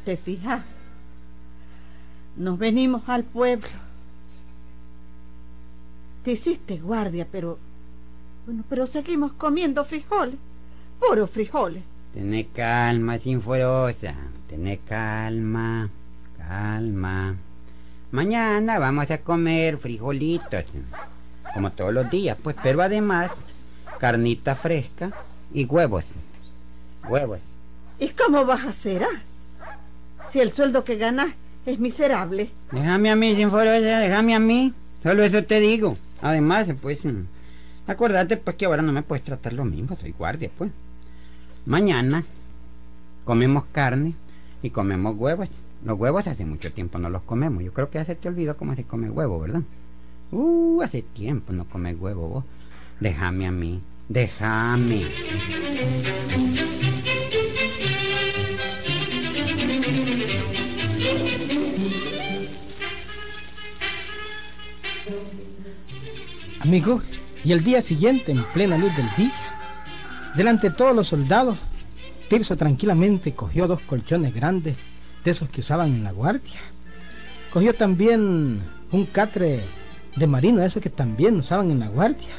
te 0.05 0.17
fijas, 0.17 0.63
nos 2.38 2.60
venimos 2.60 3.10
al 3.10 3.24
pueblo. 3.24 3.91
Te 6.24 6.32
hiciste 6.32 6.78
guardia, 6.78 7.28
pero... 7.32 7.58
Bueno, 8.46 8.63
pero 8.70 8.86
seguimos 8.86 9.34
comiendo 9.34 9.84
frijoles, 9.86 10.36
puros 11.00 11.30
frijoles. 11.30 11.84
Tené 12.13 12.48
calma, 12.48 13.18
Sinforosa. 13.18 14.13
Tené 14.48 14.80
calma, 14.80 15.90
calma. 16.38 17.36
Mañana 18.12 18.78
vamos 18.80 19.10
a 19.10 19.20
comer 19.20 19.78
frijolitos, 19.78 20.66
como 21.54 21.72
todos 21.72 21.94
los 21.94 22.10
días, 22.10 22.38
pues, 22.44 22.56
pero 22.62 22.82
además, 22.82 23.32
carnita 24.00 24.56
fresca 24.56 25.12
y 25.54 25.66
huevos. 25.66 26.04
Huevos. 27.08 27.40
¿Y 28.00 28.10
cómo 28.10 28.46
vas 28.46 28.66
a 28.66 28.70
hacer, 28.70 29.04
ah? 29.04 29.22
Si 30.28 30.40
el 30.40 30.51
sueldo 30.51 30.84
que 30.84 30.98
ganas 30.98 31.30
es 31.66 31.80
miserable. 31.80 32.50
Déjame 32.72 33.12
a 33.12 33.16
mí, 33.16 33.36
Sinforosa, 33.36 34.00
déjame 34.00 34.36
a 34.36 34.40
mí. 34.40 34.74
Solo 35.01 35.24
eso 35.24 35.44
te 35.44 35.60
digo. 35.60 35.98
Además, 36.22 36.68
pues, 36.82 37.04
mm, 37.06 37.25
acuérdate 37.88 38.38
pues 38.38 38.56
que 38.56 38.66
ahora 38.66 38.82
no 38.82 38.94
me 38.94 39.04
puedes 39.04 39.24
tratar 39.24 39.54
lo 39.54 39.66
mismo, 39.66 39.98
soy 40.00 40.12
guardia, 40.12 40.50
pues. 40.58 40.72
Mañana 41.66 42.24
comemos 43.25 43.66
carne 43.72 44.13
y 44.62 44.70
comemos 44.70 45.16
huevos. 45.18 45.50
Los 45.84 46.00
huevos 46.00 46.28
hace 46.28 46.46
mucho 46.46 46.72
tiempo 46.72 47.00
no 47.00 47.10
los 47.10 47.24
comemos. 47.24 47.63
Yo 47.63 47.74
creo 47.74 47.90
que 47.90 47.98
ya 47.98 48.06
se 48.06 48.16
te 48.16 48.28
olvidó 48.28 48.56
cómo 48.56 48.75
se 48.75 48.84
come 48.84 49.10
huevo, 49.10 49.40
¿verdad? 49.40 49.62
Uh, 50.32 50.82
hace 50.82 51.01
tiempo 51.01 51.54
no 51.54 51.66
comes 51.66 52.00
huevo 52.00 52.28
vos. 52.28 52.46
Déjame 53.00 53.48
a 53.48 53.51
mí, 53.51 53.82
déjame. 54.08 55.06
Amigo, 66.63 67.01
y 67.44 67.53
el 67.53 67.63
día 67.63 67.82
siguiente, 67.82 68.32
en 68.32 68.44
plena 68.53 68.77
luz 68.77 68.96
del 68.96 69.10
día, 69.18 69.34
delante 70.36 70.70
de 70.70 70.75
todos 70.75 70.96
los 70.96 71.08
soldados, 71.08 71.58
Tirso 72.30 72.56
tranquilamente 72.56 73.34
cogió 73.34 73.68
dos 73.68 73.82
colchones 73.82 74.34
grandes 74.34 74.77
de 75.24 75.32
esos 75.32 75.50
que 75.50 75.62
usaban 75.62 75.88
en 75.88 76.03
la 76.03 76.12
guardia. 76.12 76.60
Cogió 77.51 77.74
también 77.74 78.62
un 78.91 79.06
catre 79.08 79.63
de 80.15 80.27
marino, 80.27 80.62
de 80.62 80.68
esos 80.68 80.82
que 80.82 80.89
también 80.89 81.36
usaban 81.38 81.72
en 81.72 81.80
la 81.80 81.88
guardia. 81.88 82.30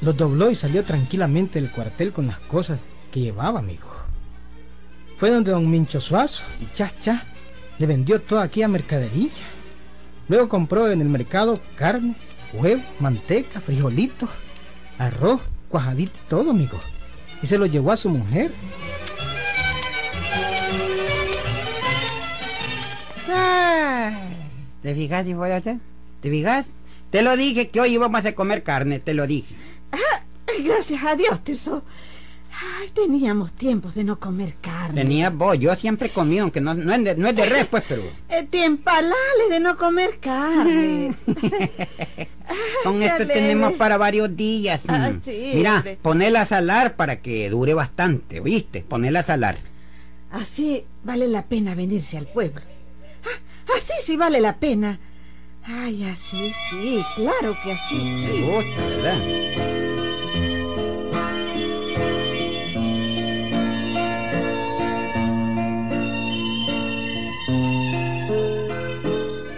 Los 0.00 0.16
dobló 0.16 0.50
y 0.50 0.54
salió 0.54 0.84
tranquilamente 0.84 1.60
del 1.60 1.72
cuartel 1.72 2.12
con 2.12 2.26
las 2.26 2.40
cosas 2.40 2.78
que 3.10 3.20
llevaba, 3.20 3.58
amigo. 3.58 3.88
Fue 5.16 5.30
donde 5.30 5.50
don 5.50 5.68
Mincho 5.68 6.00
Suazo 6.00 6.44
y 6.60 6.72
Chacha 6.74 7.24
le 7.78 7.86
vendió 7.86 8.20
toda 8.20 8.44
aquella 8.44 8.68
mercadería. 8.68 9.30
Luego 10.28 10.48
compró 10.48 10.88
en 10.88 11.00
el 11.00 11.08
mercado 11.08 11.58
carne, 11.74 12.14
huevo, 12.52 12.82
manteca, 12.98 13.60
frijolitos, 13.60 14.28
arroz, 14.98 15.40
cuajadito 15.68 16.18
y 16.24 16.28
todo, 16.28 16.50
amigo. 16.50 16.78
Y 17.42 17.46
se 17.46 17.58
lo 17.58 17.66
llevó 17.66 17.92
a 17.92 17.96
su 17.96 18.08
mujer. 18.08 18.52
Ay, 23.28 24.14
¿Te 24.82 24.94
fijas, 24.94 25.24
Sinforosa? 25.24 25.78
¿Te 26.20 26.30
fijas? 26.30 26.66
Te 27.10 27.22
lo 27.22 27.36
dije 27.36 27.68
que 27.68 27.80
hoy 27.80 27.94
íbamos 27.94 28.24
a 28.24 28.34
comer 28.34 28.62
carne, 28.62 29.00
te 29.00 29.14
lo 29.14 29.26
dije. 29.26 29.54
Ah, 29.92 30.22
gracias 30.62 31.02
a 31.04 31.16
Dios, 31.16 31.40
Tirso. 31.42 31.82
Ay, 32.52 32.90
teníamos 32.90 33.52
tiempos 33.52 33.94
de 33.94 34.04
no 34.04 34.20
comer 34.20 34.54
carne. 34.60 35.02
Tenía 35.02 35.30
vos, 35.30 35.58
yo 35.58 35.74
siempre 35.76 36.08
he 36.08 36.10
comido, 36.10 36.42
aunque 36.42 36.60
no, 36.60 36.74
no 36.74 36.92
es, 36.92 37.02
de, 37.02 37.16
no 37.16 37.26
es 37.28 37.34
de 37.34 37.44
res, 37.46 37.66
pues, 37.66 37.84
pero... 37.88 38.02
Eh, 38.28 38.46
tiempalales 38.50 39.48
de 39.48 39.60
no 39.60 39.76
comer 39.76 40.18
carne. 40.20 41.14
Con 42.84 43.02
esto 43.02 43.16
alegre. 43.22 43.34
tenemos 43.34 43.72
para 43.74 43.96
varios 43.96 44.34
días. 44.36 44.80
Ah, 44.88 45.10
Mm. 45.12 45.20
sí, 45.24 45.52
Mira, 45.54 45.76
hombre. 45.76 45.98
ponela 46.02 46.42
a 46.42 46.46
salar 46.46 46.96
para 46.96 47.20
que 47.20 47.48
dure 47.50 47.74
bastante, 47.74 48.40
¿oíste? 48.40 48.82
Ponela 48.82 49.20
a 49.20 49.24
salar. 49.24 49.56
Así 50.30 50.84
vale 51.04 51.26
la 51.28 51.46
pena 51.46 51.74
venirse 51.74 52.16
al 52.18 52.26
pueblo. 52.26 52.60
Ah, 53.24 53.74
así 53.76 53.92
sí 54.04 54.16
vale 54.16 54.40
la 54.40 54.58
pena. 54.58 54.98
Ay, 55.64 56.04
así 56.04 56.52
sí, 56.70 57.04
claro 57.16 57.56
que 57.62 57.72
así 57.72 57.94
Me 57.94 58.26
sí. 58.32 58.42
gusta, 58.42 58.86
¿verdad? 58.86 59.18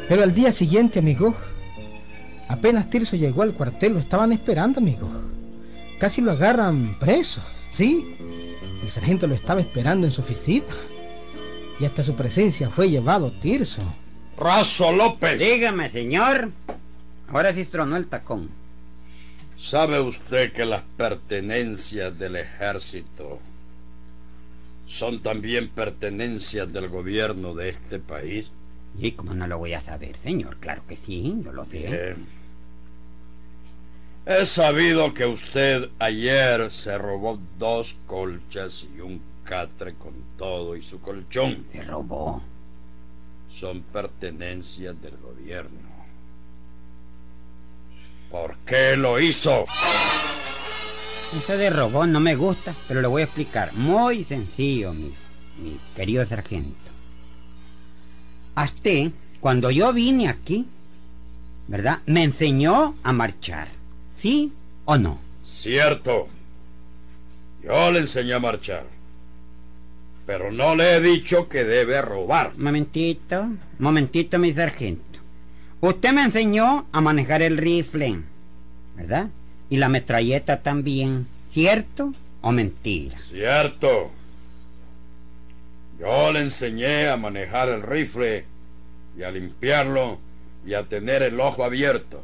Pero 0.08 0.22
al 0.24 0.34
día 0.34 0.52
siguiente, 0.52 0.98
amigo, 0.98 1.34
apenas 2.62 2.88
Tirso 2.88 3.16
llegó 3.16 3.42
al 3.42 3.54
cuartel, 3.54 3.94
lo 3.94 3.98
estaban 3.98 4.30
esperando, 4.30 4.78
amigo. 4.78 5.10
Casi 5.98 6.20
lo 6.20 6.30
agarran 6.30 6.96
preso, 7.00 7.42
¿sí? 7.72 8.16
El 8.80 8.88
sargento 8.88 9.26
lo 9.26 9.34
estaba 9.34 9.60
esperando 9.60 10.06
en 10.06 10.12
su 10.12 10.20
oficina. 10.20 10.66
Y 11.80 11.84
hasta 11.84 12.04
su 12.04 12.14
presencia 12.14 12.70
fue 12.70 12.88
llevado 12.88 13.32
Tirso. 13.32 13.82
Razo 14.38 14.92
López, 14.92 15.40
Dígame, 15.40 15.90
señor. 15.90 16.52
Ahora 17.32 17.52
sí 17.52 17.64
tronó 17.64 17.96
el 17.96 18.06
tacón. 18.06 18.48
¿sabe 19.58 19.98
usted 20.00 20.52
que 20.52 20.64
las 20.64 20.82
pertenencias 20.96 22.16
del 22.16 22.36
ejército 22.36 23.40
son 24.86 25.20
también 25.20 25.68
pertenencias 25.68 26.72
del 26.72 26.88
gobierno 26.88 27.54
de 27.54 27.70
este 27.70 27.98
país? 27.98 28.52
¿Y 28.96 29.12
cómo 29.12 29.34
no 29.34 29.48
lo 29.48 29.58
voy 29.58 29.74
a 29.74 29.80
saber, 29.80 30.16
señor? 30.22 30.58
Claro 30.58 30.82
que 30.88 30.96
sí, 30.96 31.34
yo 31.44 31.52
lo 31.52 31.64
sé. 31.64 31.88
Bien. 31.88 32.41
He 34.24 34.46
sabido 34.46 35.12
que 35.14 35.26
usted 35.26 35.90
ayer 35.98 36.70
se 36.70 36.96
robó 36.96 37.40
dos 37.58 37.96
colchas 38.06 38.86
y 38.96 39.00
un 39.00 39.20
catre 39.42 39.94
con 39.94 40.12
todo 40.38 40.76
y 40.76 40.82
su 40.82 41.00
colchón. 41.00 41.66
Se 41.72 41.82
robó. 41.82 42.40
Son 43.48 43.82
pertenencias 43.82 44.94
del 45.02 45.16
gobierno. 45.16 45.90
¿Por 48.30 48.58
qué 48.58 48.96
lo 48.96 49.18
hizo? 49.18 49.66
Eso 51.36 51.56
de 51.56 51.70
robó 51.70 52.06
no 52.06 52.20
me 52.20 52.36
gusta, 52.36 52.76
pero 52.86 53.00
le 53.00 53.08
voy 53.08 53.22
a 53.22 53.24
explicar. 53.24 53.72
Muy 53.72 54.22
sencillo, 54.22 54.94
mi, 54.94 55.12
mi 55.58 55.80
querido 55.96 56.24
sargento. 56.26 56.76
Hasta 58.54 59.10
cuando 59.40 59.72
yo 59.72 59.92
vine 59.92 60.28
aquí, 60.28 60.68
¿verdad? 61.66 61.98
Me 62.06 62.22
enseñó 62.22 62.94
a 63.02 63.12
marchar. 63.12 63.81
¿Sí 64.22 64.52
o 64.84 64.96
no? 64.96 65.18
Cierto. 65.44 66.28
Yo 67.60 67.90
le 67.90 67.98
enseñé 67.98 68.34
a 68.34 68.38
marchar. 68.38 68.84
Pero 70.26 70.52
no 70.52 70.76
le 70.76 70.94
he 70.94 71.00
dicho 71.00 71.48
que 71.48 71.64
debe 71.64 72.00
robar. 72.00 72.56
Momentito, 72.56 73.48
momentito, 73.80 74.38
mi 74.38 74.52
sargento. 74.52 75.18
Usted 75.80 76.12
me 76.12 76.22
enseñó 76.22 76.86
a 76.92 77.00
manejar 77.00 77.42
el 77.42 77.56
rifle, 77.56 78.20
¿verdad? 78.94 79.26
Y 79.68 79.78
la 79.78 79.88
metralleta 79.88 80.62
también, 80.62 81.26
¿cierto 81.50 82.12
o 82.42 82.52
mentira? 82.52 83.18
Cierto. 83.18 84.12
Yo 85.98 86.30
le 86.30 86.42
enseñé 86.42 87.08
a 87.08 87.16
manejar 87.16 87.70
el 87.70 87.82
rifle 87.82 88.44
y 89.18 89.24
a 89.24 89.32
limpiarlo 89.32 90.20
y 90.64 90.74
a 90.74 90.84
tener 90.84 91.24
el 91.24 91.40
ojo 91.40 91.64
abierto. 91.64 92.22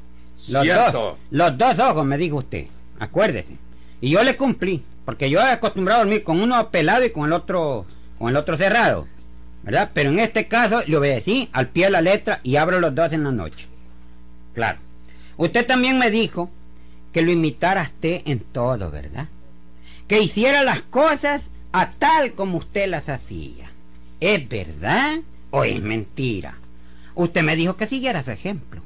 Los 0.49 0.63
Cierto. 0.63 0.93
dos, 0.93 1.19
los 1.31 1.59
dos 1.59 1.79
ojos, 1.79 2.05
me 2.05 2.17
dijo 2.17 2.37
usted. 2.37 2.67
Acuérdese. 2.99 3.57
Y 4.01 4.11
yo 4.11 4.23
le 4.23 4.37
cumplí, 4.37 4.83
porque 5.05 5.29
yo 5.31 5.41
he 5.41 5.51
acostumbrado 5.51 6.01
a 6.01 6.05
dormir 6.05 6.23
con 6.23 6.41
uno 6.41 6.71
pelado 6.71 7.05
y 7.05 7.11
con 7.11 7.27
el 7.27 7.33
otro, 7.33 7.87
con 8.19 8.29
el 8.29 8.37
otro 8.37 8.57
cerrado. 8.57 9.07
¿Verdad? 9.63 9.91
Pero 9.93 10.11
en 10.11 10.21
este 10.21 10.47
caso 10.47 10.83
le 10.87 10.97
obedecí 10.97 11.49
al 11.53 11.69
pie 11.69 11.87
de 11.87 11.91
la 11.91 12.01
letra 12.01 12.41
y 12.45 12.57
abro 12.57 12.81
los 12.81 12.95
dos 12.95 13.13
en 13.13 13.25
la 13.25 13.33
noche. 13.33 13.67
Claro. 14.55 14.79
Usted 15.37 15.67
también 15.67 15.99
me 15.99 16.11
dijo 16.11 16.51
que 17.13 17.23
lo 17.23 17.33
imitara 17.33 17.83
a 17.83 17.85
usted 17.85 18.23
en 18.25 18.39
todo, 18.39 18.91
¿verdad? 18.91 19.27
Que 20.07 20.21
hiciera 20.23 20.63
las 20.63 20.81
cosas 20.83 21.43
a 21.73 21.91
tal 21.91 22.33
como 22.33 22.59
usted 22.59 22.89
las 22.89 23.09
hacía. 23.09 23.71
¿Es 24.21 24.49
verdad 24.49 25.19
o 25.51 25.65
es 25.65 25.83
mentira? 25.83 26.55
Usted 27.15 27.43
me 27.43 27.57
dijo 27.57 27.77
que 27.77 27.87
siguiera 27.89 28.23
su 28.25 28.31
ejemplo. 28.31 28.78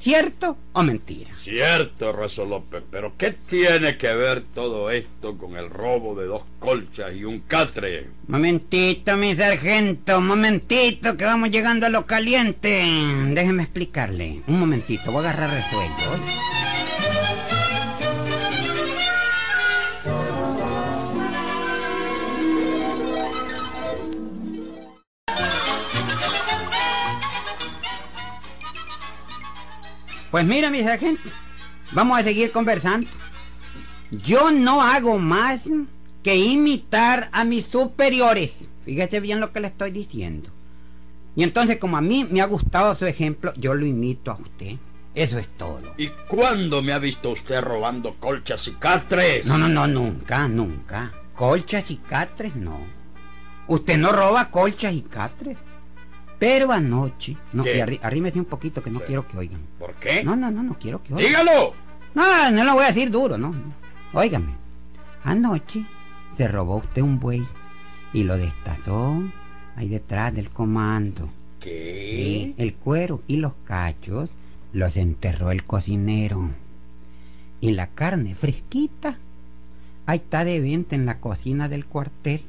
¿Cierto 0.00 0.56
o 0.72 0.82
mentira? 0.82 1.30
Cierto, 1.36 2.10
Razo 2.12 2.46
López, 2.46 2.82
pero 2.90 3.12
¿qué 3.18 3.32
tiene 3.32 3.98
que 3.98 4.14
ver 4.14 4.42
todo 4.42 4.90
esto 4.90 5.36
con 5.36 5.56
el 5.56 5.68
robo 5.68 6.14
de 6.14 6.24
dos 6.26 6.42
colchas 6.58 7.14
y 7.14 7.24
un 7.24 7.40
catre? 7.40 8.06
Momentito, 8.26 9.18
mi 9.18 9.36
sargento, 9.36 10.22
momentito, 10.22 11.18
que 11.18 11.26
vamos 11.26 11.50
llegando 11.50 11.84
a 11.84 11.90
lo 11.90 12.06
caliente. 12.06 12.82
Déjeme 13.28 13.64
explicarle. 13.64 14.42
Un 14.46 14.58
momentito, 14.60 15.12
voy 15.12 15.26
a 15.26 15.30
agarrar 15.30 15.50
resuello. 15.50 16.12
¿oye? 16.12 16.69
Pues 30.30 30.46
mira, 30.46 30.70
mi 30.70 30.82
sargento, 30.82 31.28
vamos 31.92 32.18
a 32.18 32.22
seguir 32.22 32.52
conversando. 32.52 33.06
Yo 34.10 34.50
no 34.50 34.82
hago 34.82 35.18
más 35.18 35.62
que 36.22 36.36
imitar 36.36 37.28
a 37.32 37.44
mis 37.44 37.66
superiores. 37.66 38.52
Fíjese 38.84 39.20
bien 39.20 39.40
lo 39.40 39.52
que 39.52 39.60
le 39.60 39.68
estoy 39.68 39.90
diciendo. 39.90 40.50
Y 41.36 41.44
entonces, 41.44 41.78
como 41.78 41.96
a 41.96 42.00
mí 42.00 42.26
me 42.30 42.40
ha 42.40 42.46
gustado 42.46 42.94
su 42.94 43.06
ejemplo, 43.06 43.52
yo 43.56 43.74
lo 43.74 43.86
imito 43.86 44.30
a 44.30 44.34
usted. 44.34 44.76
Eso 45.14 45.38
es 45.38 45.48
todo. 45.56 45.82
¿Y 45.96 46.08
cuándo 46.28 46.82
me 46.82 46.92
ha 46.92 46.98
visto 46.98 47.30
usted 47.30 47.60
robando 47.60 48.14
colchas 48.18 48.68
y 48.68 48.72
catres? 48.72 49.46
No, 49.46 49.58
no, 49.58 49.68
no, 49.68 49.86
nunca, 49.86 50.46
nunca. 50.48 51.12
Colchas 51.34 51.90
y 51.90 51.96
catres, 51.96 52.54
no. 52.54 52.78
Usted 53.66 53.98
no 53.98 54.12
roba 54.12 54.50
colchas 54.50 54.92
y 54.92 55.02
catres. 55.02 55.56
Pero 56.40 56.72
anoche, 56.72 57.36
no, 57.52 57.62
¿Qué? 57.62 57.76
y 57.76 57.80
arrí- 57.80 58.00
arrímese 58.02 58.38
un 58.40 58.46
poquito 58.46 58.82
que 58.82 58.90
no 58.90 58.98
Sí. 59.00 59.04
quiero 59.06 59.28
que 59.28 59.36
oigan. 59.38 59.60
¿Por 59.78 59.94
qué? 59.94 60.24
No, 60.24 60.34
no, 60.34 60.50
no, 60.50 60.62
no 60.64 60.76
quiero 60.78 61.00
que 61.02 61.14
oigan. 61.14 61.28
¡Dígalo! 61.30 61.74
No, 62.14 62.50
no 62.50 62.64
lo 62.64 62.74
voy 62.74 62.84
a 62.84 62.88
decir 62.88 63.10
duro, 63.12 63.38
no. 63.38 63.50
no. 63.52 63.72
Óigame, 64.12 64.54
anoche 65.22 65.84
se 66.36 66.48
robó 66.48 66.78
usted 66.78 67.02
un 67.02 67.20
buey 67.20 67.46
y 68.12 68.24
lo 68.24 68.36
destazó 68.36 69.22
ahí 69.76 69.88
detrás 69.88 70.34
del 70.34 70.50
comando. 70.50 71.28
¿Qué? 71.60 72.54
Y 72.58 72.62
el 72.62 72.74
cuero 72.74 73.22
y 73.28 73.36
los 73.36 73.52
cachos 73.66 74.30
los 74.72 74.96
enterró 74.96 75.50
el 75.52 75.62
cocinero. 75.64 76.48
Y 77.60 77.72
la 77.72 77.86
carne 77.88 78.34
fresquita, 78.34 79.18
ahí 80.06 80.16
está 80.16 80.44
de 80.46 80.58
venta 80.60 80.96
en 80.96 81.04
la 81.04 81.18
cocina 81.18 81.68
del 81.68 81.84
cuartel. 81.84 82.40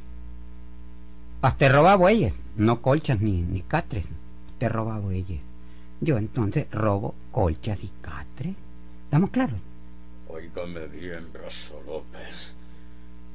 Hasta 1.41 1.69
roba 1.69 1.95
bueyes, 1.95 2.33
no 2.55 2.81
colchas 2.81 3.21
ni, 3.21 3.41
ni 3.41 3.61
catres. 3.61 4.05
Te 4.59 4.69
roba 4.69 4.99
bueyes. 4.99 5.41
Yo 6.01 6.17
entonces 6.17 6.67
robo 6.71 7.13
colchas 7.31 7.83
y 7.83 7.91
catres. 8.01 8.53
¿Estamos 9.05 9.29
claros? 9.29 9.59
Óigame 10.27 10.87
bien, 10.87 11.27
Razo 11.33 11.81
López. 11.85 12.53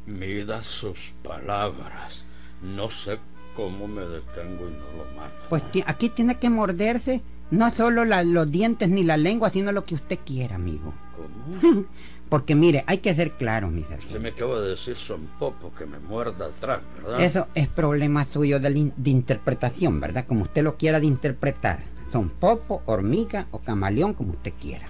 Mida 0.06 0.62
sus 0.62 1.12
palabras. 1.22 2.24
No 2.62 2.90
sé 2.90 3.18
cómo 3.54 3.86
me 3.88 4.02
detengo 4.02 4.68
y 4.68 4.72
no 4.72 5.04
lo 5.04 5.16
mato. 5.20 5.34
Pues 5.48 5.62
aquí 5.86 6.08
tiene 6.08 6.36
que 6.36 6.48
morderse 6.50 7.22
no 7.50 7.70
solo 7.72 8.04
la- 8.04 8.24
los 8.24 8.50
dientes 8.50 8.88
ni 8.88 9.04
la 9.04 9.16
lengua, 9.16 9.50
sino 9.50 9.72
lo 9.72 9.84
que 9.84 9.94
usted 9.94 10.18
quiera, 10.24 10.56
amigo. 10.56 10.92
¿Cómo? 11.16 11.84
Porque 12.28 12.54
mire, 12.56 12.82
hay 12.88 12.98
que 12.98 13.14
ser 13.14 13.32
claros, 13.32 13.70
mi 13.70 13.82
Usted 13.82 13.94
sargento. 14.00 14.20
me 14.20 14.28
acaba 14.30 14.60
de 14.60 14.70
decir 14.70 14.96
son 14.96 15.28
popo 15.38 15.72
que 15.78 15.86
me 15.86 15.98
muerda 16.00 16.46
atrás, 16.46 16.80
¿verdad? 16.96 17.20
Eso 17.22 17.46
es 17.54 17.68
problema 17.68 18.24
suyo 18.24 18.58
de, 18.58 18.70
in- 18.70 18.92
de 18.96 19.10
interpretación, 19.10 20.00
¿verdad? 20.00 20.26
Como 20.26 20.42
usted 20.42 20.64
lo 20.64 20.76
quiera 20.76 20.98
de 20.98 21.06
interpretar. 21.06 21.80
Son 22.12 22.28
popo, 22.28 22.82
hormiga 22.86 23.46
o 23.52 23.58
camaleón, 23.60 24.14
como 24.14 24.32
usted 24.32 24.52
quiera. 24.60 24.88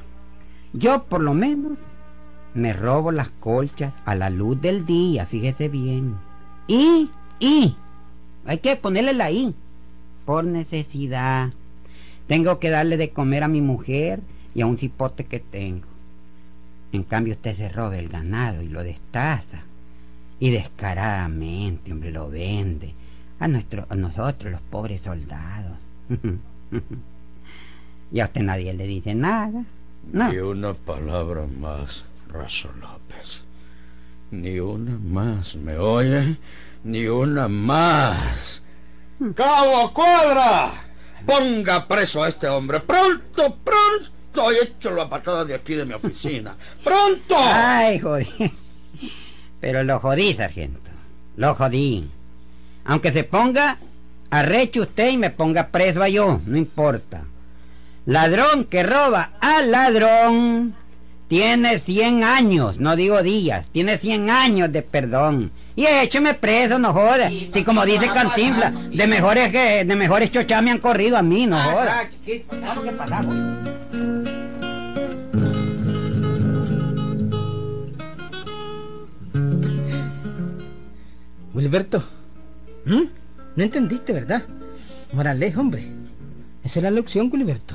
Yo, 0.72 1.04
por 1.04 1.20
lo 1.20 1.34
menos, 1.34 1.72
me 2.54 2.72
robo 2.72 3.12
las 3.12 3.28
colchas 3.28 3.92
a 4.06 4.14
la 4.14 4.30
luz 4.30 4.60
del 4.62 4.86
día, 4.86 5.26
fíjese 5.26 5.68
bien. 5.68 6.14
Y, 6.68 7.10
y, 7.38 7.76
hay 8.46 8.58
que 8.58 8.76
ponerle 8.76 9.12
la 9.12 9.30
I. 9.30 9.54
Por 10.24 10.44
necesidad. 10.44 11.50
Tengo 12.28 12.58
que 12.58 12.70
darle 12.70 12.96
de 12.96 13.10
comer 13.10 13.42
a 13.44 13.48
mi 13.48 13.60
mujer, 13.60 14.20
y 14.54 14.62
a 14.62 14.66
un 14.66 14.78
cipote 14.78 15.24
que 15.24 15.38
tengo. 15.38 15.86
En 16.96 17.02
cambio 17.02 17.34
usted 17.34 17.54
se 17.54 17.68
roba 17.68 17.98
el 17.98 18.08
ganado 18.08 18.62
y 18.62 18.68
lo 18.68 18.82
destaza. 18.82 19.64
Y 20.40 20.48
descaradamente, 20.48 21.92
hombre, 21.92 22.10
lo 22.10 22.30
vende. 22.30 22.94
A, 23.38 23.48
nuestro, 23.48 23.84
a 23.90 23.94
nosotros, 23.94 24.50
los 24.50 24.62
pobres 24.62 25.02
soldados. 25.04 25.76
y 28.12 28.20
a 28.20 28.24
usted 28.24 28.40
nadie 28.40 28.72
le 28.72 28.86
dice 28.86 29.14
nada. 29.14 29.62
No. 30.10 30.32
Ni 30.32 30.38
una 30.38 30.72
palabra 30.72 31.46
más, 31.46 32.06
Razo 32.30 32.70
López. 32.80 33.44
Ni 34.30 34.58
una 34.58 34.96
más, 34.96 35.54
¿me 35.56 35.76
oye? 35.76 36.38
Ni 36.82 37.06
una 37.08 37.46
más. 37.46 38.62
¡Cabo 39.34 39.92
Cuadra! 39.92 40.72
Ponga 41.26 41.86
preso 41.86 42.22
a 42.22 42.28
este 42.28 42.48
hombre. 42.48 42.80
¡Pronto, 42.80 43.54
pronto! 43.62 44.15
Y 44.52 44.64
échalo 44.64 45.02
a 45.02 45.08
patada 45.08 45.44
de 45.44 45.54
aquí 45.54 45.74
de 45.74 45.84
mi 45.84 45.94
oficina. 45.94 46.54
¡Pronto! 46.84 47.36
Ay, 47.38 47.98
jodí. 47.98 48.26
Pero 49.60 49.82
lo 49.82 49.98
jodí, 50.00 50.34
sargento. 50.34 50.90
Lo 51.36 51.54
jodí. 51.54 52.08
Aunque 52.84 53.12
se 53.12 53.24
ponga 53.24 53.78
arrecho 54.30 54.82
usted 54.82 55.10
y 55.10 55.16
me 55.16 55.30
ponga 55.30 55.68
preso 55.68 56.02
a 56.02 56.08
yo, 56.08 56.40
no 56.46 56.56
importa. 56.56 57.24
Ladrón 58.06 58.64
que 58.64 58.82
roba 58.82 59.32
al 59.40 59.72
ladrón 59.72 60.74
tiene 61.28 61.80
100 61.80 62.22
años, 62.22 62.78
no 62.78 62.94
digo 62.94 63.22
días, 63.22 63.66
tiene 63.72 63.98
100 63.98 64.30
años 64.30 64.70
de 64.70 64.82
perdón. 64.82 65.50
Y 65.74 65.86
écheme 65.86 66.34
preso, 66.34 66.78
no 66.78 66.92
joda. 66.92 67.28
Si 67.28 67.64
como 67.64 67.84
dice 67.84 68.06
Cantinfla, 68.06 68.70
de 68.70 69.06
mejores 69.06 69.50
que 69.50 69.84
de 69.84 69.96
mejores 69.96 70.30
chochas 70.30 70.62
me 70.62 70.70
han 70.70 70.78
corrido 70.78 71.16
a 71.16 71.22
mí, 71.22 71.46
no 71.46 71.58
joda. 71.58 72.08
Wilberto, 81.56 82.02
¿m? 82.84 83.08
no 83.56 83.62
entendiste, 83.62 84.12
¿verdad? 84.12 84.42
Morales, 85.14 85.56
hombre. 85.56 85.86
Esa 86.62 86.80
es 86.80 86.82
la 86.82 86.90
lección, 86.90 87.30
Wilberto. 87.32 87.74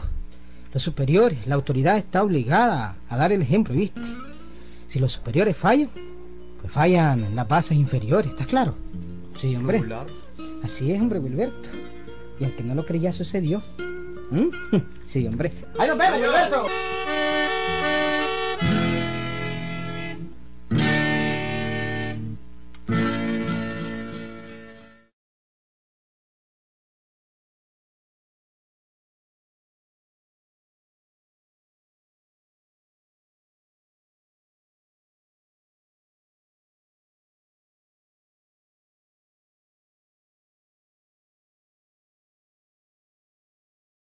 Los 0.72 0.84
superiores, 0.84 1.48
la 1.48 1.56
autoridad 1.56 1.98
está 1.98 2.22
obligada 2.22 2.96
a 3.10 3.18
dar 3.18 3.32
el 3.32 3.42
ejemplo, 3.42 3.74
¿viste? 3.74 4.00
Si 4.88 5.00
los 5.00 5.14
superiores 5.14 5.58
fallan, 5.58 5.90
pues 6.62 6.72
fallan 6.72 7.36
las 7.36 7.48
bases 7.48 7.76
inferiores, 7.76 8.28
¿estás 8.28 8.46
claro? 8.46 8.76
Sí, 9.36 9.56
hombre. 9.56 9.84
Así 10.62 10.92
es, 10.92 11.02
hombre, 11.02 11.18
Wilberto. 11.18 11.70
Y 12.40 12.44
aunque 12.44 12.62
no 12.62 12.76
lo 12.76 12.86
creía, 12.86 13.12
sucedió. 13.12 13.64
¿Mm? 14.30 14.78
Sí, 15.08 15.26
hombre. 15.28 15.52
¡Ahí 15.80 15.90
nos 15.90 15.98
vemos, 15.98 16.20
Wilberto! 16.20 16.68